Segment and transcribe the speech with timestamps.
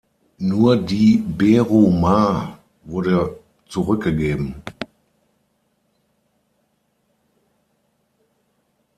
[0.39, 4.63] Nur die "Beru Ma" wurde zurückgegeben.